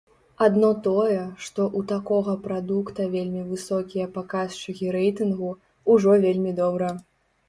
Адно 0.43 0.69
тое, 0.85 1.17
што 1.47 1.65
ў 1.65 1.81
такога 1.91 2.33
прадукта 2.45 3.05
вельмі 3.15 3.43
высокія 3.49 4.07
паказчыкі 4.15 4.89
рэйтынгу, 4.97 5.51
ужо 5.97 6.17
вельмі 6.25 6.55
добра. 6.61 6.89